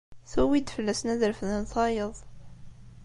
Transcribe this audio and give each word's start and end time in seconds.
Tuwi-d 0.31 0.67
fell-asen 0.75 1.11
ad 1.13 1.21
refden 1.31 1.63
tayeḍ. 1.71 2.15